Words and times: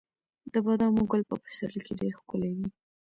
د 0.53 0.55
بادامو 0.65 1.03
ګل 1.11 1.21
په 1.29 1.35
پسرلي 1.43 1.81
کې 1.85 1.93
ډیر 2.01 2.13
ښکلی 2.19 2.51
وي. 2.57 2.67